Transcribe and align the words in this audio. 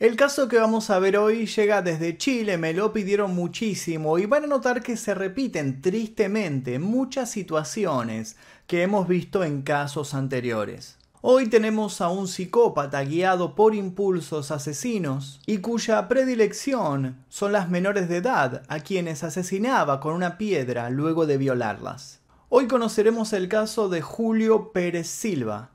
El 0.00 0.16
caso 0.16 0.48
que 0.48 0.56
vamos 0.56 0.88
a 0.88 0.98
ver 0.98 1.18
hoy 1.18 1.44
llega 1.44 1.82
desde 1.82 2.16
Chile, 2.16 2.56
me 2.56 2.72
lo 2.72 2.90
pidieron 2.90 3.34
muchísimo 3.34 4.18
y 4.18 4.24
van 4.24 4.44
a 4.44 4.46
notar 4.46 4.82
que 4.82 4.96
se 4.96 5.12
repiten 5.14 5.82
tristemente 5.82 6.78
muchas 6.78 7.30
situaciones 7.30 8.36
que 8.66 8.82
hemos 8.82 9.06
visto 9.06 9.44
en 9.44 9.60
casos 9.60 10.14
anteriores. 10.14 10.96
Hoy 11.20 11.50
tenemos 11.50 12.00
a 12.00 12.08
un 12.08 12.28
psicópata 12.28 13.04
guiado 13.04 13.54
por 13.54 13.74
impulsos 13.74 14.50
asesinos 14.50 15.38
y 15.44 15.58
cuya 15.58 16.08
predilección 16.08 17.22
son 17.28 17.52
las 17.52 17.68
menores 17.68 18.08
de 18.08 18.16
edad 18.16 18.62
a 18.68 18.80
quienes 18.80 19.22
asesinaba 19.22 20.00
con 20.00 20.14
una 20.14 20.38
piedra 20.38 20.88
luego 20.88 21.26
de 21.26 21.36
violarlas. 21.36 22.20
Hoy 22.48 22.68
conoceremos 22.68 23.34
el 23.34 23.50
caso 23.50 23.90
de 23.90 24.00
Julio 24.00 24.72
Pérez 24.72 25.08
Silva, 25.08 25.72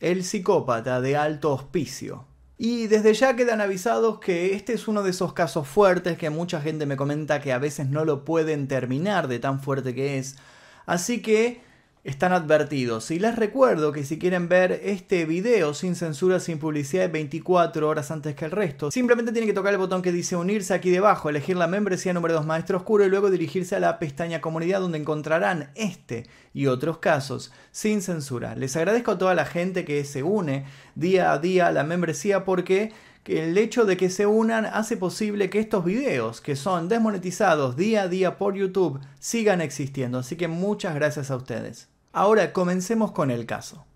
el 0.00 0.24
psicópata 0.24 1.00
de 1.00 1.16
alto 1.16 1.52
hospicio. 1.52 2.29
Y 2.62 2.88
desde 2.88 3.14
ya 3.14 3.36
quedan 3.36 3.62
avisados 3.62 4.20
que 4.20 4.54
este 4.54 4.74
es 4.74 4.86
uno 4.86 5.02
de 5.02 5.12
esos 5.12 5.32
casos 5.32 5.66
fuertes 5.66 6.18
que 6.18 6.28
mucha 6.28 6.60
gente 6.60 6.84
me 6.84 6.98
comenta 6.98 7.40
que 7.40 7.54
a 7.54 7.58
veces 7.58 7.88
no 7.88 8.04
lo 8.04 8.22
pueden 8.22 8.68
terminar 8.68 9.28
de 9.28 9.38
tan 9.38 9.62
fuerte 9.62 9.94
que 9.94 10.18
es. 10.18 10.36
Así 10.84 11.22
que 11.22 11.62
están 12.02 12.32
advertidos. 12.32 13.10
Y 13.10 13.18
les 13.18 13.36
recuerdo 13.36 13.92
que 13.92 14.04
si 14.04 14.18
quieren 14.18 14.48
ver 14.48 14.80
este 14.84 15.26
video 15.26 15.74
sin 15.74 15.94
censura, 15.94 16.40
sin 16.40 16.58
publicidad, 16.58 17.10
24 17.10 17.88
horas 17.88 18.10
antes 18.10 18.34
que 18.34 18.46
el 18.46 18.50
resto, 18.50 18.90
simplemente 18.90 19.32
tienen 19.32 19.48
que 19.48 19.54
tocar 19.54 19.72
el 19.72 19.78
botón 19.78 20.02
que 20.02 20.12
dice 20.12 20.36
unirse 20.36 20.74
aquí 20.74 20.90
debajo, 20.90 21.28
elegir 21.28 21.56
la 21.56 21.66
membresía 21.66 22.12
número 22.12 22.34
2 22.34 22.46
Maestro 22.46 22.78
Oscuro 22.78 23.04
y 23.04 23.10
luego 23.10 23.30
dirigirse 23.30 23.76
a 23.76 23.80
la 23.80 23.98
pestaña 23.98 24.40
comunidad 24.40 24.80
donde 24.80 24.98
encontrarán 24.98 25.70
este 25.74 26.26
y 26.54 26.66
otros 26.66 26.98
casos 26.98 27.52
sin 27.70 28.02
censura. 28.02 28.54
Les 28.54 28.76
agradezco 28.76 29.12
a 29.12 29.18
toda 29.18 29.34
la 29.34 29.44
gente 29.44 29.84
que 29.84 30.04
se 30.04 30.22
une 30.22 30.64
día 30.94 31.32
a 31.32 31.38
día 31.38 31.66
a 31.66 31.72
la 31.72 31.84
membresía 31.84 32.44
porque 32.44 32.92
el 33.26 33.56
hecho 33.58 33.84
de 33.84 33.96
que 33.96 34.08
se 34.08 34.26
unan 34.26 34.64
hace 34.64 34.96
posible 34.96 35.50
que 35.50 35.60
estos 35.60 35.84
videos, 35.84 36.40
que 36.40 36.56
son 36.56 36.88
desmonetizados 36.88 37.76
día 37.76 38.02
a 38.02 38.08
día 38.08 38.38
por 38.38 38.54
YouTube, 38.54 39.00
sigan 39.18 39.60
existiendo. 39.60 40.18
Así 40.18 40.36
que 40.36 40.48
muchas 40.48 40.94
gracias 40.94 41.30
a 41.30 41.36
ustedes. 41.36 41.89
Ahora 42.12 42.52
comencemos 42.52 43.12
con 43.12 43.30
el 43.30 43.46
caso. 43.46 43.86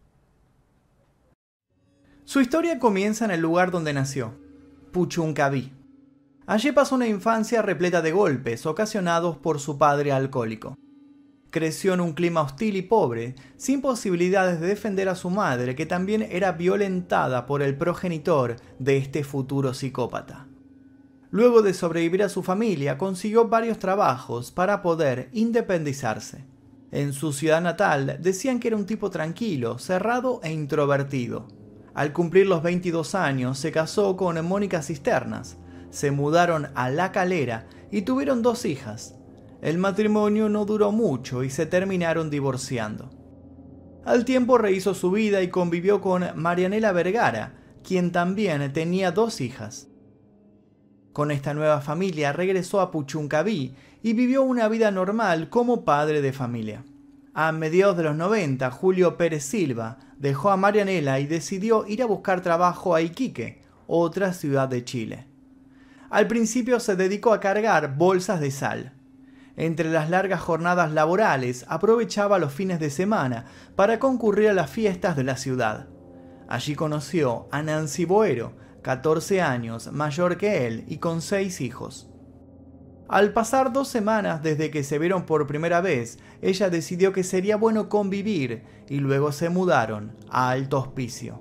Su 2.25 2.41
historia 2.41 2.79
comienza 2.79 3.25
en 3.25 3.33
el 3.33 3.41
lugar 3.41 3.73
donde 3.73 3.93
nació, 3.93 4.35
Puchuncaví. 4.93 5.73
Allí 6.47 6.71
pasó 6.71 6.95
una 6.95 7.09
infancia 7.09 7.61
repleta 7.61 8.03
de 8.03 8.13
golpes 8.13 8.67
ocasionados 8.67 9.37
por 9.39 9.59
su 9.59 9.79
padre 9.79 10.13
alcohólico. 10.13 10.77
Creció 11.51 11.93
en 11.95 12.01
un 12.01 12.13
clima 12.13 12.43
hostil 12.43 12.77
y 12.77 12.83
pobre, 12.83 13.35
sin 13.57 13.81
posibilidades 13.81 14.61
de 14.61 14.69
defender 14.69 15.09
a 15.09 15.17
su 15.17 15.31
madre, 15.31 15.75
que 15.75 15.85
también 15.85 16.23
era 16.23 16.53
violentada 16.53 17.47
por 17.47 17.63
el 17.63 17.77
progenitor 17.77 18.57
de 18.79 18.97
este 18.97 19.25
futuro 19.25 19.75
psicópata. 19.75 20.47
Luego 21.33 21.63
de 21.63 21.75
sobrevivir 21.75 22.23
a 22.23 22.29
su 22.29 22.45
familia, 22.45 22.97
consiguió 22.97 23.49
varios 23.49 23.81
trabajos 23.81 24.53
para 24.53 24.83
poder 24.83 25.31
independizarse. 25.33 26.54
En 26.95 27.13
su 27.13 27.33
ciudad 27.33 27.61
natal 27.61 28.19
decían 28.21 28.61
que 28.61 28.69
era 28.69 28.77
un 28.77 28.87
tipo 28.87 29.11
tranquilo, 29.11 29.81
cerrado 29.81 30.39
e 30.45 30.53
introvertido. 30.53 31.49
Al 31.93 32.13
cumplir 32.13 32.47
los 32.47 32.63
22 32.63 33.17
años 33.17 33.59
se 33.59 33.73
casó 33.73 34.17
con 34.17 34.41
Mónica 34.47 34.81
Cisternas, 34.81 35.57
se 35.91 36.13
mudaron 36.13 36.69
a 36.77 36.91
La 36.91 37.11
Calera 37.11 37.67
y 37.91 38.03
tuvieron 38.03 38.43
dos 38.43 38.65
hijas. 38.65 39.17
El 39.61 39.79
matrimonio 39.79 40.49
no 40.49 40.67
duró 40.67 40.93
mucho 40.93 41.43
y 41.43 41.51
se 41.51 41.67
terminaron 41.67 42.31
divorciando. 42.31 43.11
Al 44.05 44.25
tiempo 44.25 44.57
rehizo 44.57 44.95
su 44.95 45.11
vida 45.11 45.43
y 45.43 45.49
convivió 45.49 46.01
con 46.01 46.25
Marianela 46.37 46.93
Vergara, 46.93 47.55
quien 47.83 48.13
también 48.13 48.73
tenía 48.73 49.11
dos 49.11 49.41
hijas. 49.41 49.89
Con 51.15 51.31
esta 51.31 51.55
nueva 51.55 51.81
familia 51.81 52.33
regresó 52.33 52.81
a 52.81 52.91
Puchuncaví 52.91 53.73
y 54.03 54.15
vivió 54.15 54.43
una 54.43 54.67
vida 54.67 54.91
normal 54.91 55.49
como 55.49 55.85
padre 55.85 56.21
de 56.23 56.33
familia. 56.33 56.83
A 57.35 57.53
mediados 57.53 57.97
de 57.97 58.03
los 58.03 58.17
90, 58.17 58.69
Julio 58.73 59.17
Pérez 59.17 59.45
Silva 59.45 59.99
dejó 60.19 60.51
a 60.51 60.57
Marianela 60.57 61.21
y 61.21 61.29
decidió 61.29 61.87
ir 61.87 62.03
a 62.03 62.07
buscar 62.07 62.41
trabajo 62.41 62.97
a 62.97 63.01
Iquique, 63.01 63.63
otra 63.87 64.33
ciudad 64.33 64.69
de 64.69 64.85
Chile. 64.85 65.29
Al 66.11 66.27
principio 66.27 66.81
se 66.81 66.97
dedicó 66.97 67.33
a 67.33 67.39
cargar 67.39 67.97
bolsas 67.97 68.41
de 68.41 68.51
sal. 68.51 68.93
Entre 69.57 69.93
las 69.93 70.11
largas 70.11 70.41
jornadas 70.41 70.91
laborales 70.91 71.65
aprovechaba 71.69 72.41
los 72.41 72.53
fines 72.53 72.81
de 72.81 72.91
semana 72.91 73.45
para 73.77 74.01
concurrir 74.01 74.49
a 74.49 74.53
las 74.53 74.69
fiestas 74.69 75.15
de 75.15 75.23
la 75.23 75.37
ciudad. 75.37 75.87
Allí 76.49 76.75
conoció 76.75 77.47
a 77.53 77.63
Nancy 77.63 78.05
Boero, 78.05 78.64
14 78.85 79.41
años 79.41 79.91
mayor 79.93 80.37
que 80.37 80.67
él 80.67 80.85
y 80.87 80.99
con 80.99 81.23
seis 81.23 81.63
hijos. 81.63 82.11
Al 83.09 83.33
pasar 83.33 83.73
dos 83.73 83.89
semanas 83.89 84.43
desde 84.43 84.71
que 84.71 84.85
se 84.85 84.99
vieron 84.99 85.25
por 85.25 85.47
primera 85.47 85.81
vez, 85.81 86.19
ella 86.43 86.69
decidió 86.69 87.11
que 87.15 87.25
sería 87.25 87.57
bueno 87.57 87.89
convivir 87.89 88.63
y 88.87 88.99
luego 88.99 89.33
se 89.33 89.49
mudaron 89.49 90.15
a 90.29 90.51
Alto 90.51 90.79
Hospicio. 90.79 91.41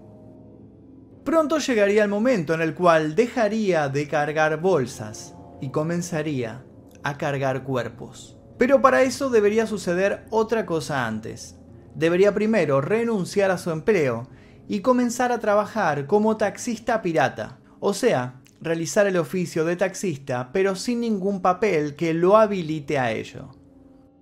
Pronto 1.26 1.58
llegaría 1.58 2.04
el 2.04 2.09
momento 2.09 2.54
en 2.54 2.62
el 2.62 2.74
cual 2.74 3.14
dejaría 3.14 3.90
de 3.90 4.08
cargar 4.08 4.62
bolsas 4.62 5.36
y 5.60 5.70
comenzaría 5.70 6.64
a 7.04 7.18
cargar 7.18 7.64
cuerpos. 7.64 8.38
Pero 8.58 8.81
para 8.81 9.02
eso 9.02 9.30
debería 9.30 9.68
suceder 9.68 10.25
otra 10.30 10.66
cosa 10.66 11.06
antes. 11.06 11.58
Debería 11.94 12.34
primero 12.34 12.80
renunciar 12.80 13.52
a 13.52 13.58
su 13.58 13.72
empleo 13.72 14.30
y 14.68 14.81
comenzar 14.81 15.31
a 15.31 15.40
trabajar 15.40 16.07
como 16.07 16.38
taxista 16.38 17.01
pirata, 17.01 17.59
o 17.79 17.94
sea, 17.94 18.41
realizar 18.62 19.07
el 19.07 19.18
oficio 19.18 19.66
de 19.66 19.75
taxista, 19.75 20.51
pero 20.53 20.75
sin 20.75 21.01
ningún 21.01 21.41
papel 21.41 21.96
que 21.96 22.13
lo 22.13 22.38
habilite 22.38 22.97
a 22.97 23.12
ello. 23.12 23.50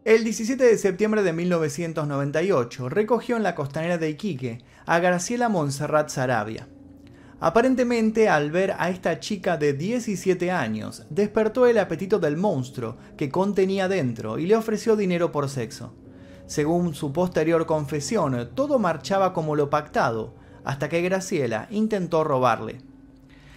El 0.03 0.23
17 0.23 0.63
de 0.63 0.77
septiembre 0.79 1.21
de 1.21 1.31
1998 1.31 2.89
recogió 2.89 3.37
en 3.37 3.43
la 3.43 3.53
costanera 3.53 3.99
de 3.99 4.09
Iquique 4.09 4.63
a 4.87 4.99
Graciela 4.99 5.47
Montserrat 5.47 6.09
Sarabia. 6.09 6.67
Aparentemente, 7.39 8.27
al 8.27 8.49
ver 8.49 8.75
a 8.77 8.89
esta 8.89 9.19
chica 9.19 9.57
de 9.57 9.73
17 9.73 10.51
años, 10.51 11.05
despertó 11.09 11.67
el 11.67 11.77
apetito 11.77 12.17
del 12.17 12.37
monstruo 12.37 12.97
que 13.15 13.29
contenía 13.29 13.87
dentro 13.87 14.39
y 14.39 14.47
le 14.47 14.55
ofreció 14.55 14.95
dinero 14.95 15.31
por 15.31 15.49
sexo. 15.49 15.93
Según 16.51 16.95
su 16.95 17.13
posterior 17.13 17.65
confesión, 17.65 18.49
todo 18.55 18.77
marchaba 18.77 19.31
como 19.31 19.55
lo 19.55 19.69
pactado, 19.69 20.33
hasta 20.65 20.89
que 20.89 21.01
Graciela 21.01 21.67
intentó 21.69 22.25
robarle. 22.25 22.81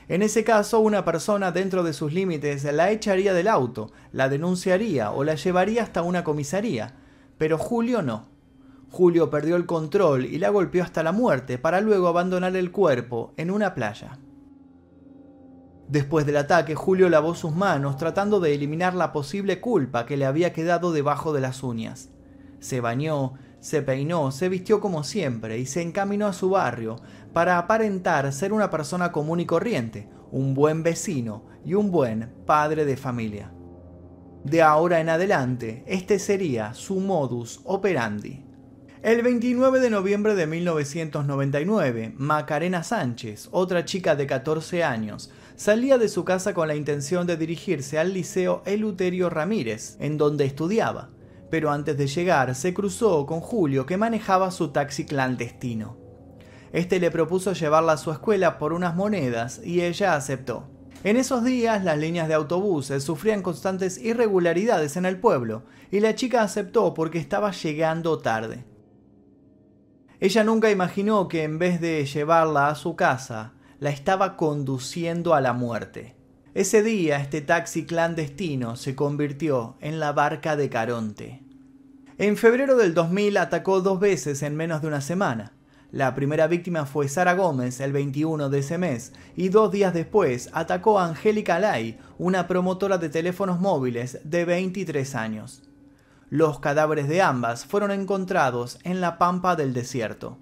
En 0.06 0.22
ese 0.22 0.44
caso, 0.44 0.78
una 0.78 1.04
persona 1.04 1.50
dentro 1.50 1.82
de 1.82 1.92
sus 1.92 2.12
límites 2.12 2.62
la 2.62 2.92
echaría 2.92 3.34
del 3.34 3.48
auto, 3.48 3.90
la 4.12 4.28
denunciaría 4.28 5.10
o 5.10 5.24
la 5.24 5.34
llevaría 5.34 5.82
hasta 5.82 6.02
una 6.02 6.22
comisaría, 6.22 6.94
pero 7.36 7.58
Julio 7.58 8.00
no. 8.00 8.28
Julio 8.92 9.28
perdió 9.28 9.56
el 9.56 9.66
control 9.66 10.24
y 10.26 10.38
la 10.38 10.50
golpeó 10.50 10.84
hasta 10.84 11.02
la 11.02 11.10
muerte 11.10 11.58
para 11.58 11.80
luego 11.80 12.06
abandonar 12.06 12.54
el 12.54 12.70
cuerpo 12.70 13.34
en 13.36 13.50
una 13.50 13.74
playa. 13.74 14.20
Después 15.88 16.26
del 16.26 16.36
ataque, 16.36 16.76
Julio 16.76 17.08
lavó 17.08 17.34
sus 17.34 17.56
manos 17.56 17.96
tratando 17.96 18.38
de 18.38 18.54
eliminar 18.54 18.94
la 18.94 19.10
posible 19.10 19.60
culpa 19.60 20.06
que 20.06 20.16
le 20.16 20.26
había 20.26 20.52
quedado 20.52 20.92
debajo 20.92 21.32
de 21.32 21.40
las 21.40 21.64
uñas 21.64 22.13
se 22.60 22.80
bañó, 22.80 23.34
se 23.60 23.80
peinó, 23.80 24.30
se 24.30 24.50
vistió 24.50 24.78
como 24.78 25.04
siempre 25.04 25.58
y 25.58 25.64
se 25.64 25.80
encaminó 25.80 26.26
a 26.26 26.34
su 26.34 26.50
barrio 26.50 27.00
para 27.32 27.56
aparentar 27.56 28.30
ser 28.32 28.52
una 28.52 28.68
persona 28.68 29.10
común 29.10 29.40
y 29.40 29.46
corriente, 29.46 30.06
un 30.30 30.52
buen 30.52 30.82
vecino 30.82 31.46
y 31.64 31.72
un 31.72 31.90
buen 31.90 32.30
padre 32.44 32.84
de 32.84 32.98
familia. 32.98 33.52
De 34.44 34.60
ahora 34.60 35.00
en 35.00 35.08
adelante, 35.08 35.82
este 35.86 36.18
sería 36.18 36.74
su 36.74 37.00
modus 37.00 37.62
operandi. 37.64 38.44
El 39.02 39.22
29 39.22 39.80
de 39.80 39.88
noviembre 39.88 40.34
de 40.34 40.46
1999, 40.46 42.14
Macarena 42.18 42.82
Sánchez, 42.82 43.48
otra 43.50 43.86
chica 43.86 44.14
de 44.14 44.26
14 44.26 44.84
años, 44.84 45.30
salía 45.56 45.96
de 45.96 46.08
su 46.08 46.24
casa 46.24 46.52
con 46.52 46.68
la 46.68 46.74
intención 46.74 47.26
de 47.26 47.38
dirigirse 47.38 47.98
al 47.98 48.12
Liceo 48.12 48.62
Eluterio 48.66 49.30
Ramírez, 49.30 49.96
en 50.00 50.18
donde 50.18 50.44
estudiaba 50.44 51.10
pero 51.50 51.70
antes 51.70 51.96
de 51.96 52.06
llegar 52.06 52.54
se 52.54 52.74
cruzó 52.74 53.26
con 53.26 53.40
Julio 53.40 53.86
que 53.86 53.96
manejaba 53.96 54.50
su 54.50 54.68
taxi 54.68 55.04
clandestino. 55.06 55.96
Este 56.72 56.98
le 56.98 57.10
propuso 57.10 57.52
llevarla 57.52 57.92
a 57.92 57.96
su 57.96 58.10
escuela 58.10 58.58
por 58.58 58.72
unas 58.72 58.96
monedas 58.96 59.60
y 59.64 59.82
ella 59.82 60.16
aceptó. 60.16 60.68
En 61.04 61.16
esos 61.16 61.44
días 61.44 61.84
las 61.84 61.98
líneas 61.98 62.28
de 62.28 62.34
autobuses 62.34 63.04
sufrían 63.04 63.42
constantes 63.42 63.98
irregularidades 63.98 64.96
en 64.96 65.04
el 65.04 65.20
pueblo 65.20 65.64
y 65.90 66.00
la 66.00 66.14
chica 66.14 66.42
aceptó 66.42 66.94
porque 66.94 67.18
estaba 67.18 67.52
llegando 67.52 68.18
tarde. 68.18 68.64
Ella 70.18 70.42
nunca 70.42 70.70
imaginó 70.70 71.28
que 71.28 71.42
en 71.42 71.58
vez 71.58 71.80
de 71.80 72.06
llevarla 72.06 72.68
a 72.68 72.74
su 72.74 72.96
casa, 72.96 73.52
la 73.78 73.90
estaba 73.90 74.36
conduciendo 74.36 75.34
a 75.34 75.42
la 75.42 75.52
muerte. 75.52 76.13
Ese 76.54 76.84
día 76.84 77.18
este 77.18 77.40
taxi 77.40 77.84
clandestino 77.84 78.76
se 78.76 78.94
convirtió 78.94 79.74
en 79.80 79.98
la 79.98 80.12
barca 80.12 80.54
de 80.54 80.68
Caronte. 80.68 81.42
En 82.16 82.36
febrero 82.36 82.76
del 82.76 82.94
2000 82.94 83.38
atacó 83.38 83.80
dos 83.80 83.98
veces 83.98 84.40
en 84.44 84.54
menos 84.54 84.80
de 84.80 84.86
una 84.86 85.00
semana. 85.00 85.52
La 85.90 86.14
primera 86.14 86.46
víctima 86.46 86.86
fue 86.86 87.08
Sara 87.08 87.34
Gómez 87.34 87.80
el 87.80 87.92
21 87.92 88.50
de 88.50 88.60
ese 88.60 88.78
mes 88.78 89.12
y 89.34 89.48
dos 89.48 89.72
días 89.72 89.92
después 89.94 90.48
atacó 90.52 91.00
a 91.00 91.06
Angélica 91.06 91.58
Lai, 91.58 91.98
una 92.18 92.46
promotora 92.46 92.98
de 92.98 93.08
teléfonos 93.08 93.58
móviles 93.58 94.20
de 94.22 94.44
23 94.44 95.12
años. 95.16 95.60
Los 96.30 96.60
cadáveres 96.60 97.08
de 97.08 97.20
ambas 97.20 97.66
fueron 97.66 97.90
encontrados 97.90 98.78
en 98.84 99.00
la 99.00 99.18
pampa 99.18 99.56
del 99.56 99.74
desierto. 99.74 100.38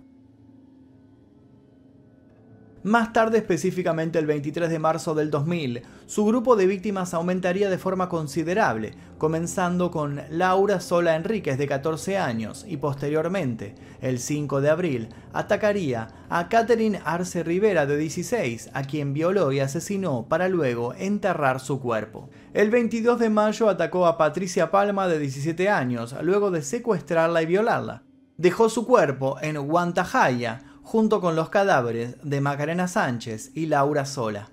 Más 2.84 3.12
tarde, 3.12 3.38
específicamente 3.38 4.19
el 4.19 4.26
23 4.26 4.69
de 4.69 4.81
marzo 4.81 5.14
del 5.14 5.31
2000, 5.31 5.82
su 6.06 6.25
grupo 6.25 6.56
de 6.56 6.67
víctimas 6.67 7.14
aumentaría 7.14 7.70
de 7.70 7.79
forma 7.79 8.08
considerable, 8.08 8.94
comenzando 9.19 9.93
con 9.93 10.20
Laura 10.31 10.81
Sola 10.81 11.14
Enríquez 11.14 11.58
de 11.58 11.69
14 11.69 12.19
años 12.19 12.64
y 12.67 12.79
posteriormente, 12.79 13.76
el 14.00 14.19
5 14.19 14.61
de 14.61 14.70
abril, 14.70 15.08
atacaría 15.32 16.08
a 16.29 16.49
Catherine 16.49 17.00
Arce 17.05 17.44
Rivera 17.44 17.87
de 17.87 17.96
16, 17.96 18.70
a 18.75 18.82
quien 18.82 19.12
violó 19.12 19.52
y 19.52 19.61
asesinó 19.61 20.26
para 20.29 20.49
luego 20.49 20.93
enterrar 20.94 21.61
su 21.61 21.79
cuerpo. 21.79 22.31
El 22.52 22.70
22 22.70 23.20
de 23.20 23.31
mayo 23.31 23.69
atacó 23.69 24.08
a 24.08 24.19
Patricia 24.19 24.73
Palma 24.73 25.06
de 25.06 25.20
17 25.20 25.69
años, 25.69 26.17
luego 26.20 26.50
de 26.50 26.62
secuestrarla 26.62 27.43
y 27.43 27.46
violarla. 27.46 28.02
Dejó 28.38 28.69
su 28.69 28.84
cuerpo 28.84 29.37
en 29.40 29.56
Guantajaya, 29.69 30.71
junto 30.82 31.20
con 31.20 31.37
los 31.37 31.49
cadáveres 31.49 32.17
de 32.23 32.40
Macarena 32.40 32.88
Sánchez 32.88 33.52
y 33.55 33.67
Laura 33.67 34.05
Sola. 34.05 34.50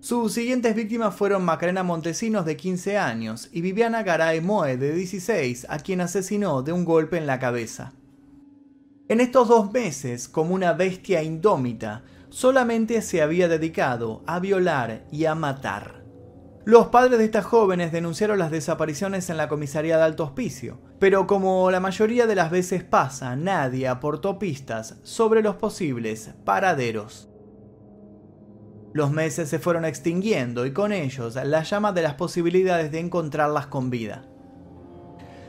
Sus 0.00 0.32
siguientes 0.32 0.76
víctimas 0.76 1.14
fueron 1.16 1.44
Macarena 1.44 1.82
Montesinos 1.82 2.44
de 2.44 2.56
15 2.56 2.98
años 2.98 3.48
y 3.52 3.62
Viviana 3.62 4.04
Garay 4.04 4.40
Moe 4.40 4.76
de 4.76 4.92
16, 4.94 5.66
a 5.68 5.78
quien 5.78 6.00
asesinó 6.00 6.62
de 6.62 6.72
un 6.72 6.84
golpe 6.84 7.16
en 7.16 7.26
la 7.26 7.40
cabeza. 7.40 7.92
En 9.08 9.20
estos 9.20 9.48
dos 9.48 9.72
meses, 9.72 10.28
como 10.28 10.54
una 10.54 10.72
bestia 10.74 11.22
indómita, 11.22 12.04
solamente 12.28 13.02
se 13.02 13.22
había 13.22 13.48
dedicado 13.48 14.22
a 14.26 14.38
violar 14.38 15.04
y 15.10 15.24
a 15.24 15.34
matar. 15.34 15.97
Los 16.68 16.88
padres 16.88 17.18
de 17.18 17.24
estas 17.24 17.46
jóvenes 17.46 17.92
denunciaron 17.92 18.38
las 18.38 18.50
desapariciones 18.50 19.30
en 19.30 19.38
la 19.38 19.48
comisaría 19.48 19.96
de 19.96 20.02
Alto 20.02 20.24
Hospicio, 20.24 20.76
pero 20.98 21.26
como 21.26 21.70
la 21.70 21.80
mayoría 21.80 22.26
de 22.26 22.34
las 22.34 22.50
veces 22.50 22.84
pasa, 22.84 23.36
nadie 23.36 23.88
aportó 23.88 24.38
pistas 24.38 24.96
sobre 25.02 25.40
los 25.40 25.56
posibles 25.56 26.32
paraderos. 26.44 27.30
Los 28.92 29.10
meses 29.10 29.48
se 29.48 29.58
fueron 29.58 29.86
extinguiendo 29.86 30.66
y 30.66 30.74
con 30.74 30.92
ellos 30.92 31.36
la 31.42 31.62
llama 31.62 31.92
de 31.92 32.02
las 32.02 32.16
posibilidades 32.16 32.92
de 32.92 33.00
encontrarlas 33.00 33.68
con 33.68 33.88
vida. 33.88 34.26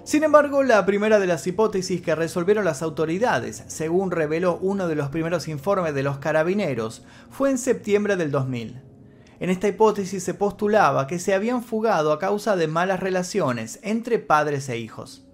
Sin 0.05 0.23
embargo, 0.23 0.63
la 0.63 0.85
primera 0.85 1.19
de 1.19 1.27
las 1.27 1.45
hipótesis 1.45 1.99
que 1.99 2.15
resolvieron 2.15 2.63
las 2.63 2.81
autoridades, 2.81 3.65
según 3.67 4.11
reveló 4.11 4.57
uno 4.61 4.87
de 4.87 4.95
los 4.95 5.09
primeros 5.09 5.49
informes 5.49 5.93
de 5.93 6.03
los 6.03 6.19
carabineros, 6.19 7.03
fue 7.29 7.49
en 7.49 7.57
septiembre 7.57 8.15
del 8.15 8.31
2000. 8.31 8.88
En 9.39 9.49
esta 9.49 9.69
hipótesis 9.69 10.21
se 10.21 10.33
postulaba 10.33 11.07
que 11.07 11.17
se 11.17 11.33
habían 11.33 11.63
fugado 11.63 12.11
a 12.11 12.19
causa 12.19 12.57
de 12.57 12.67
malas 12.67 12.99
relaciones 12.99 13.79
entre 13.83 14.19
padres 14.19 14.67
e 14.67 14.77
hijos. 14.77 15.25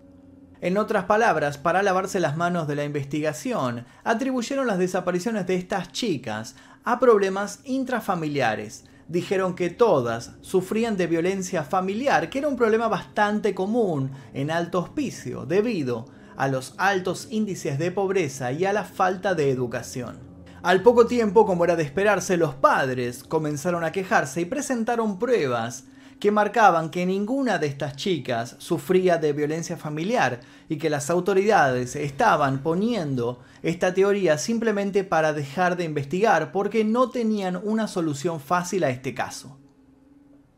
En 0.61 0.77
otras 0.77 1.05
palabras, 1.05 1.57
para 1.57 1.83
lavarse 1.83 2.19
las 2.19 2.37
manos 2.37 2.67
de 2.67 2.75
la 2.75 2.83
investigación, 2.83 3.85
atribuyeron 4.03 4.67
las 4.67 4.77
desapariciones 4.77 5.47
de 5.47 5.55
estas 5.55 5.91
chicas 5.91 6.55
a 6.83 6.99
problemas 6.99 7.59
intrafamiliares. 7.63 8.85
Dijeron 9.07 9.55
que 9.55 9.69
todas 9.69 10.33
sufrían 10.41 10.97
de 10.97 11.07
violencia 11.07 11.63
familiar, 11.63 12.29
que 12.29 12.39
era 12.39 12.47
un 12.47 12.55
problema 12.55 12.87
bastante 12.87 13.53
común 13.53 14.11
en 14.33 14.51
alto 14.51 14.79
hospicio 14.79 15.45
debido 15.45 16.05
a 16.37 16.47
los 16.47 16.75
altos 16.77 17.27
índices 17.31 17.79
de 17.79 17.91
pobreza 17.91 18.51
y 18.51 18.65
a 18.65 18.73
la 18.73 18.83
falta 18.83 19.35
de 19.35 19.49
educación. 19.49 20.34
Al 20.65 20.81
poco 20.81 21.05
tiempo, 21.05 21.45
como 21.45 21.63
era 21.63 21.75
de 21.75 21.83
esperarse, 21.83 22.37
los 22.37 22.55
padres 22.55 23.23
comenzaron 23.23 23.83
a 23.83 23.91
quejarse 23.91 24.41
y 24.41 24.45
presentaron 24.45 25.19
pruebas 25.19 25.83
que 26.19 26.31
marcaban 26.31 26.89
que 26.89 27.05
ninguna 27.05 27.59
de 27.59 27.67
estas 27.67 27.95
chicas 27.95 28.55
sufría 28.57 29.19
de 29.19 29.31
violencia 29.31 29.77
familiar 29.77 30.39
y 30.67 30.77
que 30.77 30.89
las 30.89 31.11
autoridades 31.11 31.95
estaban 31.95 32.63
poniendo 32.63 33.43
esta 33.61 33.93
teoría 33.93 34.39
simplemente 34.39 35.03
para 35.03 35.33
dejar 35.33 35.77
de 35.77 35.83
investigar 35.83 36.51
porque 36.51 36.83
no 36.83 37.11
tenían 37.11 37.57
una 37.57 37.87
solución 37.87 38.39
fácil 38.39 38.85
a 38.85 38.89
este 38.89 39.13
caso. 39.13 39.59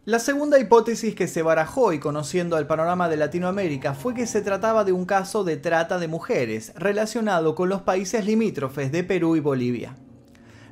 La 0.07 0.19
segunda 0.19 0.57
hipótesis 0.57 1.15
que 1.15 1.27
se 1.27 1.41
barajó 1.41 1.91
y 1.91 1.99
conociendo 1.99 2.57
el 2.57 2.65
panorama 2.65 3.09
de 3.09 3.17
Latinoamérica 3.17 3.93
fue 3.93 4.13
que 4.13 4.25
se 4.25 4.39
trataba 4.39 4.85
de 4.85 4.93
un 4.93 5.03
caso 5.03 5.43
de 5.43 5.57
trata 5.57 5.99
de 5.99 6.07
mujeres 6.07 6.71
relacionado 6.77 7.55
con 7.55 7.67
los 7.67 7.81
países 7.81 8.25
limítrofes 8.25 8.89
de 8.93 9.03
Perú 9.03 9.35
y 9.35 9.41
Bolivia. 9.41 9.97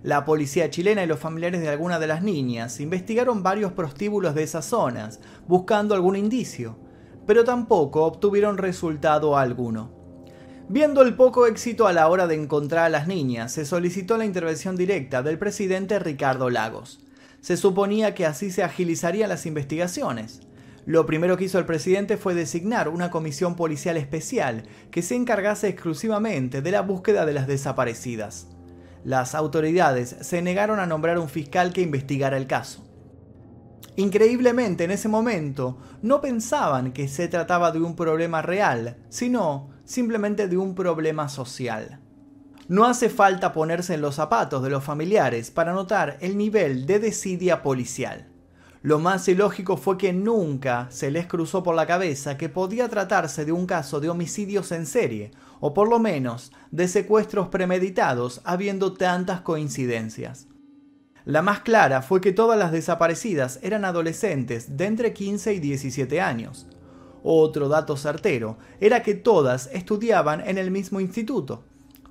La 0.03 0.23
policía 0.23 0.69
chilena 0.69 1.03
y 1.03 1.07
los 1.07 1.19
familiares 1.19 1.59
de 1.59 1.67
algunas 1.67 1.99
de 1.99 2.07
las 2.07 2.23
niñas 2.23 2.79
investigaron 2.79 3.43
varios 3.43 3.73
prostíbulos 3.73 4.35
de 4.35 4.43
esas 4.43 4.63
zonas, 4.63 5.19
buscando 5.49 5.95
algún 5.95 6.15
indicio, 6.15 6.77
pero 7.27 7.43
tampoco 7.43 8.05
obtuvieron 8.05 8.57
resultado 8.57 9.37
alguno. 9.37 9.91
Viendo 10.69 11.01
el 11.01 11.13
poco 11.17 11.45
éxito 11.45 11.87
a 11.87 11.91
la 11.91 12.07
hora 12.07 12.27
de 12.27 12.35
encontrar 12.35 12.85
a 12.85 12.89
las 12.89 13.05
niñas, 13.05 13.51
se 13.51 13.65
solicitó 13.65 14.15
la 14.15 14.23
intervención 14.23 14.77
directa 14.77 15.21
del 15.23 15.37
presidente 15.37 15.99
Ricardo 15.99 16.49
Lagos 16.49 17.01
se 17.45 17.57
suponía 17.57 18.15
que 18.15 18.25
así 18.25 18.49
se 18.49 18.63
agilizarían 18.63 19.29
las 19.29 19.45
investigaciones. 19.45 20.41
Lo 20.87 21.05
primero 21.05 21.37
que 21.37 21.43
hizo 21.43 21.59
el 21.59 21.67
presidente 21.67 22.17
fue 22.17 22.33
designar 22.33 22.89
una 22.89 23.11
comisión 23.11 23.55
policial 23.55 23.97
especial 23.97 24.63
que 24.89 25.03
se 25.03 25.13
encargase 25.13 25.67
exclusivamente 25.67 26.63
de 26.63 26.71
la 26.71 26.81
búsqueda 26.81 27.23
de 27.23 27.33
las 27.33 27.45
desaparecidas. 27.45 28.47
Las 29.03 29.35
autoridades 29.35 30.15
se 30.21 30.41
negaron 30.41 30.79
a 30.79 30.87
nombrar 30.87 31.19
un 31.19 31.29
fiscal 31.29 31.71
que 31.71 31.81
investigara 31.81 32.35
el 32.35 32.47
caso. 32.47 32.83
Increíblemente, 33.95 34.85
en 34.85 34.89
ese 34.89 35.07
momento, 35.07 35.77
no 36.01 36.21
pensaban 36.21 36.93
que 36.93 37.07
se 37.07 37.27
trataba 37.27 37.71
de 37.71 37.79
un 37.79 37.95
problema 37.95 38.41
real, 38.41 38.97
sino 39.09 39.69
simplemente 39.83 40.47
de 40.47 40.57
un 40.57 40.73
problema 40.73 41.29
social. 41.29 41.99
No 42.67 42.85
hace 42.85 43.09
falta 43.09 43.53
ponerse 43.53 43.93
en 43.93 44.01
los 44.01 44.15
zapatos 44.15 44.63
de 44.63 44.71
los 44.71 44.83
familiares 44.83 45.51
para 45.51 45.73
notar 45.73 46.17
el 46.21 46.35
nivel 46.35 46.87
de 46.87 46.97
desidia 46.97 47.61
policial. 47.61 48.27
Lo 48.81 48.97
más 48.97 49.27
ilógico 49.27 49.77
fue 49.77 49.99
que 49.99 50.13
nunca 50.13 50.87
se 50.89 51.11
les 51.11 51.27
cruzó 51.27 51.61
por 51.61 51.75
la 51.75 51.85
cabeza 51.85 52.37
que 52.37 52.49
podía 52.49 52.89
tratarse 52.89 53.45
de 53.45 53.51
un 53.51 53.67
caso 53.67 53.99
de 53.99 54.09
homicidios 54.09 54.71
en 54.71 54.87
serie, 54.87 55.29
o 55.59 55.75
por 55.75 55.89
lo 55.89 55.99
menos 55.99 56.51
de 56.71 56.87
secuestros 56.87 57.49
premeditados, 57.49 58.41
habiendo 58.45 58.93
tantas 58.93 59.41
coincidencias. 59.41 60.47
La 61.23 61.43
más 61.43 61.59
clara 61.59 62.01
fue 62.01 62.19
que 62.19 62.31
todas 62.31 62.57
las 62.57 62.71
desaparecidas 62.71 63.59
eran 63.61 63.85
adolescentes 63.85 64.75
de 64.75 64.85
entre 64.85 65.13
15 65.13 65.53
y 65.53 65.59
17 65.59 66.19
años. 66.19 66.67
Otro 67.23 67.69
dato 67.69 67.95
certero 67.95 68.57
era 68.79 69.03
que 69.03 69.13
todas 69.13 69.69
estudiaban 69.71 70.47
en 70.47 70.59
el 70.59 70.69
mismo 70.69 70.99
instituto, 70.99 71.63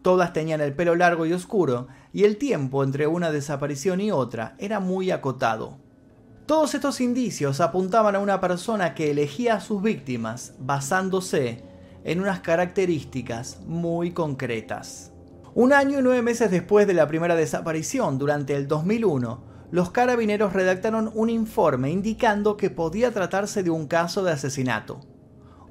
Todas 0.04 0.34
tenían 0.34 0.60
el 0.60 0.74
pelo 0.74 0.96
largo 0.96 1.24
y 1.24 1.32
oscuro, 1.32 1.86
y 2.12 2.24
el 2.24 2.36
tiempo 2.36 2.84
entre 2.84 3.06
una 3.06 3.30
desaparición 3.30 4.02
y 4.02 4.10
otra 4.10 4.54
era 4.58 4.78
muy 4.78 5.10
acotado. 5.10 5.78
Todos 6.44 6.74
estos 6.74 7.00
indicios 7.00 7.62
apuntaban 7.62 8.14
a 8.14 8.18
una 8.18 8.38
persona 8.38 8.94
que 8.94 9.10
elegía 9.10 9.54
a 9.54 9.60
sus 9.62 9.80
víctimas 9.80 10.56
basándose 10.58 11.64
en 12.04 12.20
unas 12.20 12.40
características 12.40 13.62
muy 13.66 14.10
concretas. 14.10 15.10
Un 15.54 15.72
año 15.72 16.00
y 16.00 16.02
nueve 16.02 16.20
meses 16.20 16.50
después 16.50 16.86
de 16.86 16.92
la 16.92 17.08
primera 17.08 17.34
desaparición, 17.34 18.18
durante 18.18 18.56
el 18.56 18.68
2001, 18.68 19.42
los 19.70 19.90
carabineros 19.90 20.52
redactaron 20.52 21.10
un 21.14 21.30
informe 21.30 21.90
indicando 21.90 22.58
que 22.58 22.68
podía 22.68 23.10
tratarse 23.10 23.62
de 23.62 23.70
un 23.70 23.86
caso 23.86 24.22
de 24.22 24.32
asesinato. 24.32 25.00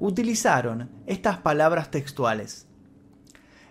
Utilizaron 0.00 0.90
estas 1.06 1.38
palabras 1.38 1.92
textuales. 1.92 2.66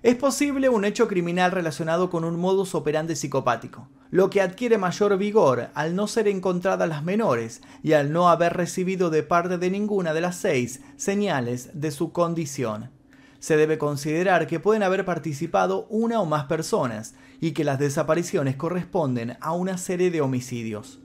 Es 0.04 0.16
posible 0.16 0.68
un 0.68 0.84
hecho 0.84 1.08
criminal 1.08 1.54
relacionado 1.54 2.10
con 2.10 2.26
un 2.26 2.38
modus 2.38 2.76
operandi 2.76 3.16
psicopático, 3.16 3.88
lo 4.12 4.30
que 4.30 4.42
adquiere 4.42 4.78
mayor 4.78 5.18
vigor 5.18 5.70
al 5.76 5.96
no 5.96 6.08
ser 6.08 6.28
encontradas 6.28 6.90
las 6.90 7.06
menores 7.06 7.62
y 7.84 7.94
al 7.94 8.12
no 8.12 8.28
haber 8.28 8.52
recibido 8.52 9.10
de 9.10 9.24
parte 9.24 9.58
de 9.58 9.70
ninguna 9.72 10.14
de 10.14 10.20
las 10.20 10.36
seis 10.36 10.82
señales 10.98 11.70
de 11.74 11.90
su 11.92 12.12
condición. 12.12 12.90
Se 13.40 13.56
debe 13.56 13.78
considerar 13.78 14.46
que 14.46 14.60
pueden 14.60 14.84
haber 14.84 15.06
participado 15.06 15.88
una 15.90 16.20
o 16.20 16.26
más 16.26 16.48
personas 16.48 17.16
y 17.40 17.52
que 17.52 17.64
las 17.64 17.80
desapariciones 17.80 18.58
corresponden 18.58 19.38
a 19.40 19.54
una 19.54 19.78
serie 19.78 20.12
de 20.12 20.20
homicidios. 20.20 21.00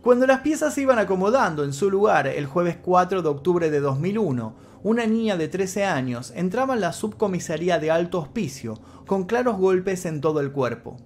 Cuando 0.00 0.26
las 0.26 0.40
piezas 0.40 0.72
se 0.72 0.80
iban 0.80 0.98
acomodando 0.98 1.62
en 1.62 1.74
su 1.74 1.90
lugar 1.90 2.26
el 2.26 2.46
jueves 2.46 2.78
4 2.80 3.20
de 3.20 3.28
octubre 3.28 3.70
de 3.70 3.80
2001, 3.80 4.67
una 4.82 5.06
niña 5.06 5.36
de 5.36 5.48
13 5.48 5.84
años 5.84 6.32
entraba 6.36 6.74
en 6.74 6.80
la 6.80 6.92
subcomisaría 6.92 7.78
de 7.78 7.90
alto 7.90 8.18
hospicio 8.18 8.80
con 9.06 9.24
claros 9.24 9.58
golpes 9.58 10.06
en 10.06 10.20
todo 10.20 10.40
el 10.40 10.52
cuerpo. 10.52 10.96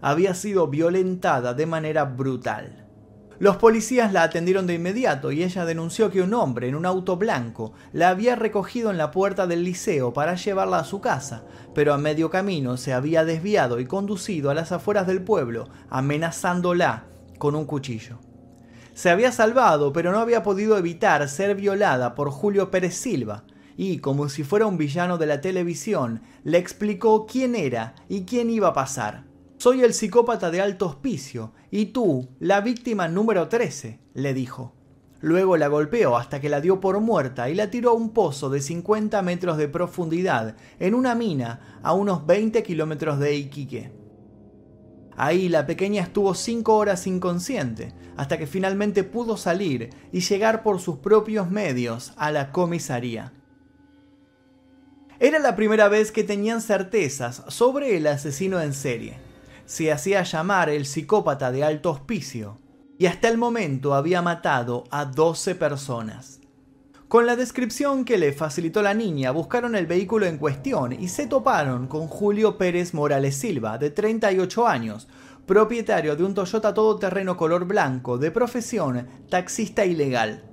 Había 0.00 0.34
sido 0.34 0.68
violentada 0.68 1.54
de 1.54 1.66
manera 1.66 2.04
brutal. 2.04 2.86
Los 3.38 3.58
policías 3.58 4.14
la 4.14 4.22
atendieron 4.22 4.66
de 4.66 4.74
inmediato 4.74 5.30
y 5.30 5.42
ella 5.42 5.66
denunció 5.66 6.10
que 6.10 6.22
un 6.22 6.32
hombre 6.32 6.68
en 6.68 6.74
un 6.74 6.86
auto 6.86 7.18
blanco 7.18 7.74
la 7.92 8.08
había 8.08 8.34
recogido 8.34 8.90
en 8.90 8.96
la 8.96 9.10
puerta 9.10 9.46
del 9.46 9.62
liceo 9.62 10.14
para 10.14 10.36
llevarla 10.36 10.78
a 10.78 10.84
su 10.84 11.02
casa, 11.02 11.44
pero 11.74 11.92
a 11.92 11.98
medio 11.98 12.30
camino 12.30 12.78
se 12.78 12.94
había 12.94 13.26
desviado 13.26 13.78
y 13.78 13.84
conducido 13.84 14.48
a 14.48 14.54
las 14.54 14.72
afueras 14.72 15.06
del 15.06 15.22
pueblo, 15.22 15.68
amenazándola 15.90 17.04
con 17.36 17.54
un 17.54 17.66
cuchillo. 17.66 18.25
Se 18.96 19.10
había 19.10 19.30
salvado, 19.30 19.92
pero 19.92 20.10
no 20.10 20.20
había 20.20 20.42
podido 20.42 20.78
evitar 20.78 21.28
ser 21.28 21.54
violada 21.54 22.14
por 22.14 22.30
Julio 22.30 22.70
Pérez 22.70 22.94
Silva, 22.94 23.44
y, 23.76 23.98
como 23.98 24.30
si 24.30 24.42
fuera 24.42 24.64
un 24.64 24.78
villano 24.78 25.18
de 25.18 25.26
la 25.26 25.42
televisión, 25.42 26.22
le 26.44 26.56
explicó 26.56 27.26
quién 27.26 27.54
era 27.54 27.94
y 28.08 28.22
quién 28.22 28.48
iba 28.48 28.68
a 28.68 28.72
pasar. 28.72 29.24
Soy 29.58 29.82
el 29.82 29.92
psicópata 29.92 30.50
de 30.50 30.62
alto 30.62 30.86
hospicio 30.86 31.52
y 31.70 31.86
tú, 31.86 32.30
la 32.40 32.62
víctima 32.62 33.06
número 33.06 33.48
13, 33.48 34.00
le 34.14 34.32
dijo. 34.32 34.72
Luego 35.20 35.58
la 35.58 35.68
golpeó 35.68 36.16
hasta 36.16 36.40
que 36.40 36.48
la 36.48 36.62
dio 36.62 36.80
por 36.80 36.98
muerta 37.00 37.50
y 37.50 37.54
la 37.54 37.70
tiró 37.70 37.90
a 37.90 37.94
un 37.94 38.14
pozo 38.14 38.48
de 38.48 38.62
50 38.62 39.20
metros 39.20 39.58
de 39.58 39.68
profundidad 39.68 40.56
en 40.80 40.94
una 40.94 41.14
mina 41.14 41.78
a 41.82 41.92
unos 41.92 42.24
20 42.24 42.62
kilómetros 42.62 43.18
de 43.18 43.34
Iquique. 43.34 44.05
Ahí 45.16 45.48
la 45.48 45.66
pequeña 45.66 46.02
estuvo 46.02 46.34
5 46.34 46.76
horas 46.76 47.06
inconsciente, 47.06 47.92
hasta 48.16 48.38
que 48.38 48.46
finalmente 48.46 49.04
pudo 49.04 49.36
salir 49.36 49.90
y 50.12 50.20
llegar 50.20 50.62
por 50.62 50.80
sus 50.80 50.98
propios 50.98 51.50
medios 51.50 52.12
a 52.16 52.30
la 52.30 52.52
comisaría. 52.52 53.32
Era 55.18 55.38
la 55.38 55.56
primera 55.56 55.88
vez 55.88 56.12
que 56.12 56.24
tenían 56.24 56.60
certezas 56.60 57.42
sobre 57.48 57.96
el 57.96 58.06
asesino 58.06 58.60
en 58.60 58.74
serie 58.74 59.26
se 59.66 59.92
hacía 59.92 60.22
llamar 60.22 60.70
el 60.70 60.86
psicópata 60.86 61.50
de 61.50 61.64
alto 61.64 61.90
hospicio 61.90 62.58
y 62.98 63.06
hasta 63.06 63.28
el 63.28 63.36
momento 63.36 63.94
había 63.94 64.22
matado 64.22 64.84
a 64.90 65.04
12 65.04 65.56
personas. 65.56 66.40
Con 67.08 67.24
la 67.24 67.36
descripción 67.36 68.04
que 68.04 68.18
le 68.18 68.32
facilitó 68.32 68.82
la 68.82 68.92
niña, 68.92 69.30
buscaron 69.30 69.76
el 69.76 69.86
vehículo 69.86 70.26
en 70.26 70.38
cuestión 70.38 70.92
y 70.92 71.08
se 71.08 71.26
toparon 71.26 71.86
con 71.86 72.08
Julio 72.08 72.58
Pérez 72.58 72.94
Morales 72.94 73.36
Silva, 73.36 73.78
de 73.78 73.90
38 73.90 74.66
años, 74.66 75.06
propietario 75.46 76.16
de 76.16 76.24
un 76.24 76.34
Toyota 76.34 76.74
todoterreno 76.74 77.36
color 77.36 77.64
blanco, 77.64 78.18
de 78.18 78.32
profesión 78.32 79.06
taxista 79.30 79.84
ilegal. 79.84 80.44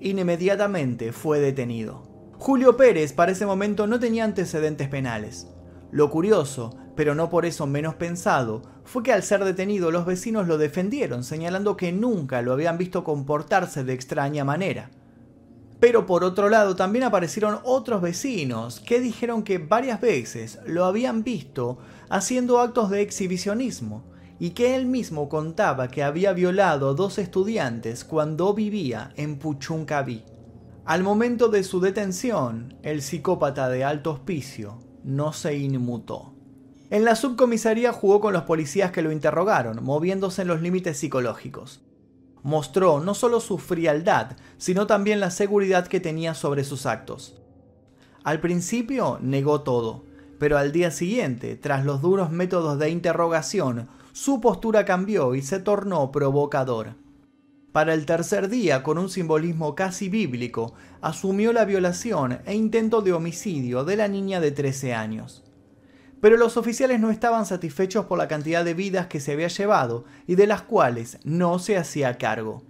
Inmediatamente 0.00 1.12
fue 1.12 1.38
detenido. 1.38 2.32
Julio 2.38 2.78
Pérez 2.78 3.12
para 3.12 3.32
ese 3.32 3.44
momento 3.44 3.86
no 3.86 4.00
tenía 4.00 4.24
antecedentes 4.24 4.88
penales. 4.88 5.48
Lo 5.90 6.08
curioso 6.08 6.78
pero 7.00 7.14
no 7.14 7.30
por 7.30 7.46
eso 7.46 7.66
menos 7.66 7.94
pensado, 7.94 8.60
fue 8.84 9.02
que 9.02 9.12
al 9.14 9.22
ser 9.22 9.42
detenido 9.42 9.90
los 9.90 10.04
vecinos 10.04 10.46
lo 10.46 10.58
defendieron, 10.58 11.24
señalando 11.24 11.74
que 11.74 11.92
nunca 11.92 12.42
lo 12.42 12.52
habían 12.52 12.76
visto 12.76 13.04
comportarse 13.04 13.84
de 13.84 13.94
extraña 13.94 14.44
manera. 14.44 14.90
Pero 15.80 16.04
por 16.04 16.24
otro 16.24 16.50
lado 16.50 16.76
también 16.76 17.04
aparecieron 17.04 17.58
otros 17.64 18.02
vecinos 18.02 18.80
que 18.80 19.00
dijeron 19.00 19.42
que 19.42 19.56
varias 19.56 20.00
veces 20.00 20.58
lo 20.66 20.84
habían 20.84 21.24
visto 21.24 21.78
haciendo 22.10 22.60
actos 22.60 22.90
de 22.90 23.00
exhibicionismo 23.00 24.04
y 24.38 24.50
que 24.50 24.76
él 24.76 24.86
mismo 24.86 25.28
contaba 25.28 25.88
que 25.88 26.02
había 26.02 26.32
violado 26.32 26.90
a 26.90 26.94
dos 26.94 27.18
estudiantes 27.18 28.04
cuando 28.04 28.52
vivía 28.52 29.12
en 29.16 29.38
Puchuncaví. 29.38 30.24
Al 30.84 31.02
momento 31.02 31.48
de 31.48 31.62
su 31.62 31.80
detención, 31.80 32.76
el 32.82 33.00
psicópata 33.00 33.68
de 33.68 33.84
alto 33.84 34.12
hospicio 34.12 34.78
no 35.02 35.32
se 35.32 35.56
inmutó. 35.56 36.34
En 36.90 37.04
la 37.04 37.14
subcomisaría 37.16 37.92
jugó 37.92 38.20
con 38.20 38.32
los 38.32 38.42
policías 38.42 38.90
que 38.90 39.02
lo 39.02 39.12
interrogaron, 39.12 39.82
moviéndose 39.84 40.42
en 40.42 40.48
los 40.48 40.60
límites 40.60 40.98
psicológicos. 40.98 41.82
Mostró 42.42 43.00
no 43.00 43.14
solo 43.14 43.40
su 43.40 43.58
frialdad, 43.58 44.36
sino 44.58 44.86
también 44.86 45.20
la 45.20 45.30
seguridad 45.30 45.86
que 45.86 46.00
tenía 46.00 46.34
sobre 46.34 46.64
sus 46.64 46.86
actos. 46.86 47.36
Al 48.24 48.40
principio 48.40 49.18
negó 49.20 49.62
todo, 49.62 50.04
pero 50.38 50.58
al 50.58 50.72
día 50.72 50.90
siguiente, 50.90 51.56
tras 51.56 51.84
los 51.84 52.00
duros 52.00 52.30
métodos 52.30 52.78
de 52.78 52.90
interrogación, 52.90 53.88
su 54.12 54.40
postura 54.40 54.84
cambió 54.84 55.34
y 55.34 55.42
se 55.42 55.60
tornó 55.60 56.10
provocador. 56.10 56.94
Para 57.72 57.94
el 57.94 58.04
tercer 58.04 58.48
día, 58.48 58.82
con 58.82 58.98
un 58.98 59.08
simbolismo 59.08 59.74
casi 59.74 60.08
bíblico, 60.08 60.74
asumió 61.00 61.52
la 61.52 61.64
violación 61.64 62.40
e 62.44 62.54
intento 62.54 63.00
de 63.00 63.12
homicidio 63.12 63.84
de 63.84 63.96
la 63.96 64.08
niña 64.08 64.40
de 64.40 64.50
13 64.50 64.94
años. 64.94 65.44
Pero 66.20 66.36
los 66.36 66.56
oficiales 66.56 67.00
no 67.00 67.10
estaban 67.10 67.46
satisfechos 67.46 68.06
por 68.06 68.18
la 68.18 68.28
cantidad 68.28 68.64
de 68.64 68.74
vidas 68.74 69.06
que 69.06 69.20
se 69.20 69.32
había 69.32 69.48
llevado 69.48 70.04
y 70.26 70.34
de 70.34 70.46
las 70.46 70.62
cuales 70.62 71.18
no 71.24 71.58
se 71.58 71.78
hacía 71.78 72.18
cargo. 72.18 72.62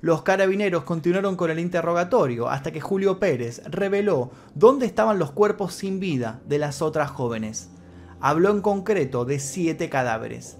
Los 0.00 0.22
carabineros 0.22 0.82
continuaron 0.82 1.36
con 1.36 1.50
el 1.52 1.60
interrogatorio 1.60 2.48
hasta 2.48 2.72
que 2.72 2.80
Julio 2.80 3.20
Pérez 3.20 3.62
reveló 3.66 4.32
dónde 4.54 4.84
estaban 4.84 5.20
los 5.20 5.30
cuerpos 5.30 5.74
sin 5.74 6.00
vida 6.00 6.40
de 6.44 6.58
las 6.58 6.82
otras 6.82 7.08
jóvenes. 7.08 7.70
Habló 8.20 8.50
en 8.50 8.62
concreto 8.62 9.24
de 9.24 9.38
siete 9.38 9.88
cadáveres. 9.88 10.58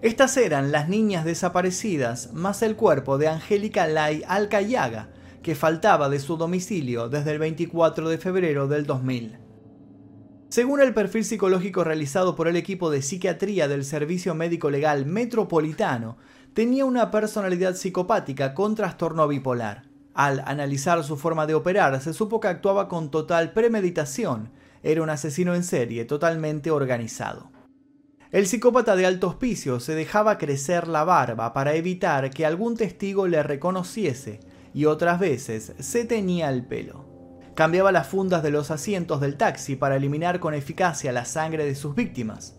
Estas 0.00 0.38
eran 0.38 0.72
las 0.72 0.88
niñas 0.88 1.26
desaparecidas 1.26 2.32
más 2.32 2.62
el 2.62 2.76
cuerpo 2.76 3.18
de 3.18 3.28
Angélica 3.28 3.86
Lai 3.86 4.22
Alcayaga, 4.26 5.10
que 5.42 5.54
faltaba 5.54 6.08
de 6.08 6.18
su 6.18 6.38
domicilio 6.38 7.10
desde 7.10 7.32
el 7.32 7.38
24 7.38 8.08
de 8.08 8.16
febrero 8.16 8.68
del 8.68 8.86
2000. 8.86 9.45
Según 10.56 10.80
el 10.80 10.94
perfil 10.94 11.22
psicológico 11.22 11.84
realizado 11.84 12.34
por 12.34 12.48
el 12.48 12.56
equipo 12.56 12.88
de 12.88 13.02
psiquiatría 13.02 13.68
del 13.68 13.84
Servicio 13.84 14.34
Médico 14.34 14.70
Legal 14.70 15.04
Metropolitano, 15.04 16.16
tenía 16.54 16.86
una 16.86 17.10
personalidad 17.10 17.76
psicopática 17.76 18.54
con 18.54 18.74
trastorno 18.74 19.28
bipolar. 19.28 19.82
Al 20.14 20.42
analizar 20.46 21.04
su 21.04 21.18
forma 21.18 21.46
de 21.46 21.54
operar, 21.54 22.00
se 22.00 22.14
supo 22.14 22.40
que 22.40 22.48
actuaba 22.48 22.88
con 22.88 23.10
total 23.10 23.52
premeditación, 23.52 24.50
era 24.82 25.02
un 25.02 25.10
asesino 25.10 25.54
en 25.54 25.62
serie 25.62 26.06
totalmente 26.06 26.70
organizado. 26.70 27.50
El 28.30 28.46
psicópata 28.46 28.96
de 28.96 29.04
alto 29.04 29.28
hospicio 29.28 29.78
se 29.78 29.94
dejaba 29.94 30.38
crecer 30.38 30.88
la 30.88 31.04
barba 31.04 31.52
para 31.52 31.74
evitar 31.74 32.30
que 32.30 32.46
algún 32.46 32.78
testigo 32.78 33.28
le 33.28 33.42
reconociese 33.42 34.40
y 34.72 34.86
otras 34.86 35.20
veces 35.20 35.74
se 35.78 36.06
tenía 36.06 36.48
el 36.48 36.64
pelo. 36.64 37.05
Cambiaba 37.56 37.90
las 37.90 38.06
fundas 38.06 38.42
de 38.42 38.50
los 38.50 38.70
asientos 38.70 39.22
del 39.22 39.38
taxi 39.38 39.76
para 39.76 39.96
eliminar 39.96 40.40
con 40.40 40.52
eficacia 40.52 41.10
la 41.10 41.24
sangre 41.24 41.64
de 41.64 41.74
sus 41.74 41.94
víctimas. 41.94 42.54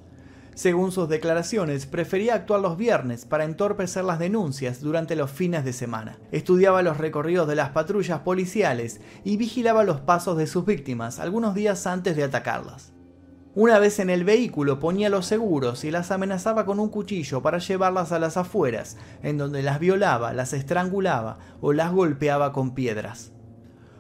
Según 0.55 0.91
sus 0.91 1.07
declaraciones, 1.07 1.85
prefería 1.85 2.33
actuar 2.33 2.61
los 2.61 2.77
viernes 2.77 3.23
para 3.23 3.43
entorpecer 3.43 4.03
las 4.03 4.17
denuncias 4.17 4.81
durante 4.81 5.15
los 5.15 5.29
fines 5.29 5.63
de 5.63 5.73
semana. 5.73 6.17
Estudiaba 6.31 6.81
los 6.81 6.97
recorridos 6.97 7.47
de 7.47 7.53
las 7.53 7.69
patrullas 7.69 8.21
policiales 8.21 8.99
y 9.23 9.37
vigilaba 9.37 9.83
los 9.83 10.01
pasos 10.01 10.35
de 10.35 10.47
sus 10.47 10.65
víctimas 10.65 11.19
algunos 11.19 11.53
días 11.53 11.85
antes 11.85 12.15
de 12.15 12.23
atacarlas. 12.23 12.91
Una 13.53 13.77
vez 13.77 13.99
en 13.99 14.09
el 14.09 14.23
vehículo 14.23 14.79
ponía 14.79 15.09
los 15.09 15.27
seguros 15.27 15.83
y 15.83 15.91
las 15.91 16.09
amenazaba 16.09 16.65
con 16.65 16.79
un 16.79 16.89
cuchillo 16.89 17.43
para 17.43 17.59
llevarlas 17.59 18.11
a 18.11 18.17
las 18.17 18.35
afueras, 18.35 18.97
en 19.21 19.37
donde 19.37 19.61
las 19.61 19.79
violaba, 19.79 20.33
las 20.33 20.53
estrangulaba 20.53 21.37
o 21.61 21.71
las 21.71 21.91
golpeaba 21.91 22.51
con 22.51 22.73
piedras. 22.73 23.31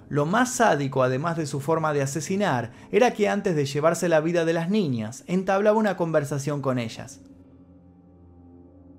Lo 0.09 0.25
más 0.25 0.53
sádico, 0.53 1.03
además 1.03 1.35
de 1.35 1.45
su 1.45 1.59
forma 1.59 1.93
de 1.93 2.01
asesinar, 2.01 2.71
era 2.91 3.13
que 3.13 3.27
antes 3.27 3.55
de 3.55 3.65
llevarse 3.65 4.07
la 4.07 4.21
vida 4.21 4.45
de 4.45 4.53
las 4.53 4.69
niñas, 4.69 5.23
entablaba 5.27 5.77
una 5.77 5.97
conversación 5.97 6.61
con 6.61 6.79
ellas. 6.79 7.19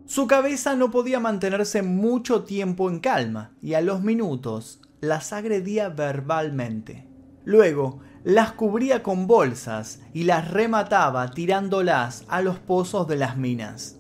Su 0.05 0.27
cabeza 0.27 0.75
no 0.75 0.91
podía 0.91 1.21
mantenerse 1.21 1.83
mucho 1.83 2.45
tiempo 2.45 2.91
en 2.91 3.01
calma, 3.01 3.53
y 3.63 3.75
a 3.75 3.81
los 3.81 4.03
minutos 4.03 4.81
las 5.01 5.33
agredía 5.33 5.89
verbalmente. 5.89 7.09
Luego, 7.45 8.01
las 8.25 8.53
cubría 8.53 9.03
con 9.03 9.27
bolsas 9.27 10.01
y 10.13 10.25
las 10.25 10.51
remataba 10.51 11.31
tirándolas 11.31 12.25
a 12.29 12.43
los 12.43 12.59
pozos 12.59 13.09
de 13.09 13.17
las 13.17 13.39
minas. 13.39 13.99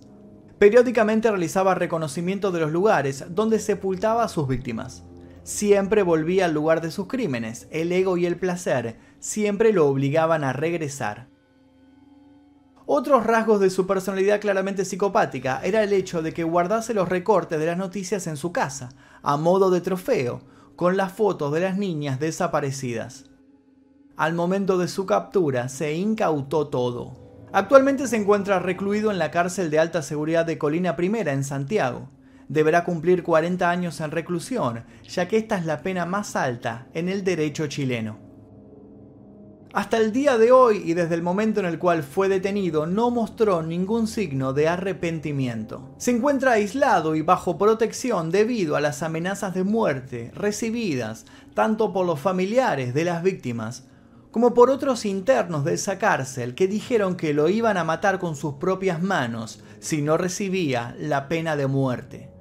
Periódicamente 0.59 1.31
realizaba 1.31 1.75
reconocimiento 1.75 2.51
de 2.51 2.61
los 2.61 2.73
lugares 2.73 3.25
donde 3.31 3.59
sepultaba 3.61 4.25
a 4.25 4.29
sus 4.29 4.49
víctimas 4.49 5.08
siempre 5.49 6.03
volvía 6.03 6.45
al 6.45 6.53
lugar 6.53 6.83
de 6.83 6.91
sus 6.91 7.07
crímenes. 7.07 7.69
El 7.71 7.91
ego 7.91 8.19
y 8.19 8.27
el 8.27 8.37
placer 8.37 8.99
siempre 9.19 9.73
lo 9.73 9.89
obligaban 9.89 10.45
a 10.45 10.53
regresar. 10.53 11.29
Otros 12.85 13.25
rasgos 13.25 13.59
de 13.59 13.71
su 13.71 13.87
personalidad 13.87 14.41
claramente 14.41 14.85
psicopática 14.85 15.61
era 15.65 15.83
el 15.83 15.95
hecho 15.95 16.21
de 16.21 16.35
que 16.35 16.45
guardase 16.45 16.93
los 16.93 17.09
recortes 17.09 17.59
de 17.59 17.65
las 17.65 17.79
noticias 17.79 18.27
en 18.27 18.37
su 18.37 18.53
casa, 18.53 18.91
a 19.23 19.39
modo 19.39 19.71
de 19.71 19.81
trofeo, 19.81 20.43
con 20.77 20.99
las 20.99 21.13
fotos 21.13 21.51
de 21.53 21.61
las 21.61 21.79
niñas 21.79 22.21
desaparecidas. 22.21 23.25
Al 24.17 24.35
momento 24.35 24.77
de 24.77 24.89
su 24.89 25.07
captura 25.07 25.71
se 25.71 25.95
incautó 25.95 26.69
todo. 26.69 27.13
Actualmente 27.53 28.07
se 28.07 28.17
encuentra 28.17 28.59
recluido 28.59 29.11
en 29.11 29.19
la 29.19 29.31
cárcel 29.31 29.71
de 29.71 29.79
alta 29.79 30.03
seguridad 30.03 30.45
de 30.45 30.59
Colina 30.59 30.95
Primera 30.95 31.33
en 31.33 31.43
Santiago 31.43 32.11
deberá 32.49 32.85
cumplir 32.85 33.23
40 33.23 33.69
años 33.71 34.01
en 34.01 34.11
reclusión, 34.11 34.85
ya 35.09 35.29
que 35.29 35.37
esta 35.37 35.59
es 35.59 35.67
la 35.67 35.83
pena 35.83 36.07
más 36.07 36.37
alta 36.37 36.89
en 36.95 37.09
el 37.09 37.25
derecho 37.25 37.67
chileno. 37.67 38.29
Hasta 39.75 39.99
el 39.99 40.13
día 40.13 40.39
de 40.39 40.51
hoy 40.51 40.83
y 40.85 40.95
desde 40.95 41.15
el 41.15 41.23
momento 41.23 41.61
en 41.61 41.67
el 41.67 41.79
cual 41.79 42.03
fue 42.03 42.29
detenido 42.29 42.87
no 42.87 43.11
mostró 43.11 43.63
ningún 43.63 44.07
signo 44.07 44.55
de 44.55 44.67
arrepentimiento. 44.67 45.95
Se 45.99 46.11
encuentra 46.11 46.53
aislado 46.53 47.15
y 47.15 47.21
bajo 47.21 47.59
protección 47.59 48.31
debido 48.31 48.77
a 48.77 48.81
las 48.81 49.03
amenazas 49.03 49.53
de 49.55 49.65
muerte 49.65 50.31
recibidas 50.35 51.27
tanto 51.53 51.93
por 51.93 52.07
los 52.07 52.19
familiares 52.19 52.95
de 52.95 53.05
las 53.05 53.23
víctimas 53.23 53.85
como 54.31 54.55
por 54.55 54.71
otros 54.71 55.05
internos 55.05 55.65
de 55.65 55.75
esa 55.75 55.99
cárcel 55.99 56.55
que 56.55 56.67
dijeron 56.67 57.17
que 57.17 57.35
lo 57.35 57.49
iban 57.51 57.77
a 57.77 57.85
matar 57.85 58.19
con 58.19 58.37
sus 58.37 58.55
propias 58.55 59.03
manos 59.03 59.63
si 59.81 60.01
no 60.01 60.17
recibía 60.17 60.97
la 60.99 61.29
pena 61.29 61.57
de 61.57 61.67
muerte. 61.67 62.38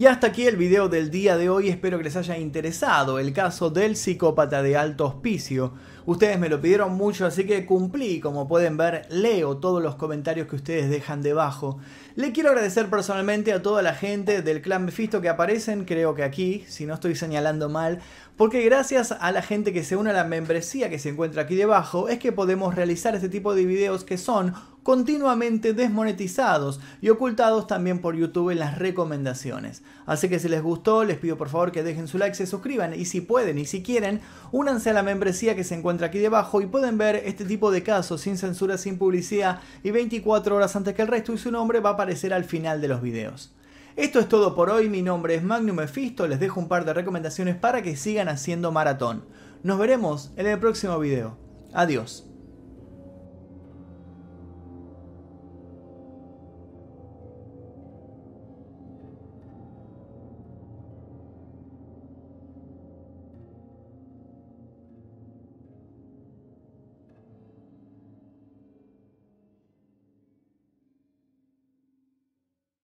Y 0.00 0.06
hasta 0.06 0.28
aquí 0.28 0.46
el 0.46 0.56
video 0.56 0.88
del 0.88 1.10
día 1.10 1.36
de 1.36 1.50
hoy, 1.50 1.68
espero 1.68 1.98
que 1.98 2.04
les 2.04 2.16
haya 2.16 2.38
interesado 2.38 3.18
el 3.18 3.34
caso 3.34 3.68
del 3.68 3.96
psicópata 3.96 4.62
de 4.62 4.74
alto 4.74 5.04
hospicio. 5.04 5.74
Ustedes 6.06 6.38
me 6.38 6.48
lo 6.48 6.58
pidieron 6.58 6.94
mucho, 6.94 7.26
así 7.26 7.44
que 7.44 7.66
cumplí, 7.66 8.18
como 8.18 8.48
pueden 8.48 8.78
ver, 8.78 9.06
leo 9.10 9.58
todos 9.58 9.82
los 9.82 9.96
comentarios 9.96 10.48
que 10.48 10.56
ustedes 10.56 10.88
dejan 10.88 11.20
debajo. 11.20 11.76
Le 12.14 12.32
quiero 12.32 12.48
agradecer 12.48 12.88
personalmente 12.88 13.52
a 13.52 13.60
toda 13.60 13.82
la 13.82 13.92
gente 13.92 14.40
del 14.40 14.62
clan 14.62 14.86
Mephisto 14.86 15.20
que 15.20 15.28
aparecen, 15.28 15.84
creo 15.84 16.14
que 16.14 16.22
aquí, 16.22 16.64
si 16.66 16.86
no 16.86 16.94
estoy 16.94 17.14
señalando 17.14 17.68
mal, 17.68 17.98
porque 18.38 18.64
gracias 18.64 19.12
a 19.12 19.32
la 19.32 19.42
gente 19.42 19.70
que 19.74 19.84
se 19.84 19.96
une 19.96 20.08
a 20.08 20.14
la 20.14 20.24
membresía 20.24 20.88
que 20.88 20.98
se 20.98 21.10
encuentra 21.10 21.42
aquí 21.42 21.56
debajo 21.56 22.08
es 22.08 22.18
que 22.18 22.32
podemos 22.32 22.74
realizar 22.74 23.14
este 23.14 23.28
tipo 23.28 23.54
de 23.54 23.66
videos 23.66 24.04
que 24.04 24.16
son 24.16 24.54
continuamente 24.82 25.74
desmonetizados 25.74 26.80
y 27.00 27.10
ocultados 27.10 27.66
también 27.66 28.00
por 28.00 28.16
YouTube 28.16 28.50
en 28.50 28.58
las 28.58 28.78
recomendaciones. 28.78 29.82
Así 30.06 30.28
que 30.28 30.38
si 30.38 30.48
les 30.48 30.62
gustó, 30.62 31.04
les 31.04 31.18
pido 31.18 31.36
por 31.36 31.48
favor 31.48 31.72
que 31.72 31.82
dejen 31.82 32.08
su 32.08 32.18
like, 32.18 32.34
se 32.34 32.46
suscriban 32.46 32.94
y 32.94 33.04
si 33.04 33.20
pueden 33.20 33.58
y 33.58 33.66
si 33.66 33.82
quieren, 33.82 34.20
únanse 34.52 34.90
a 34.90 34.94
la 34.94 35.02
membresía 35.02 35.54
que 35.54 35.64
se 35.64 35.74
encuentra 35.74 36.08
aquí 36.08 36.18
debajo 36.18 36.60
y 36.60 36.66
pueden 36.66 36.98
ver 36.98 37.16
este 37.24 37.44
tipo 37.44 37.70
de 37.70 37.82
casos 37.82 38.20
sin 38.20 38.38
censura, 38.38 38.78
sin 38.78 38.98
publicidad 38.98 39.60
y 39.82 39.90
24 39.90 40.56
horas 40.56 40.76
antes 40.76 40.94
que 40.94 41.02
el 41.02 41.08
resto 41.08 41.32
y 41.32 41.38
su 41.38 41.50
nombre 41.50 41.80
va 41.80 41.90
a 41.90 41.92
aparecer 41.94 42.32
al 42.32 42.44
final 42.44 42.80
de 42.80 42.88
los 42.88 43.02
videos. 43.02 43.52
Esto 43.96 44.20
es 44.20 44.28
todo 44.28 44.54
por 44.54 44.70
hoy, 44.70 44.88
mi 44.88 45.02
nombre 45.02 45.34
es 45.34 45.42
Magnum 45.42 45.76
Mephisto, 45.76 46.26
les 46.26 46.40
dejo 46.40 46.60
un 46.60 46.68
par 46.68 46.84
de 46.84 46.94
recomendaciones 46.94 47.56
para 47.56 47.82
que 47.82 47.96
sigan 47.96 48.28
haciendo 48.28 48.72
maratón. 48.72 49.24
Nos 49.62 49.78
veremos 49.78 50.30
en 50.36 50.46
el 50.46 50.58
próximo 50.58 50.98
video. 50.98 51.36
Adiós. 51.72 52.29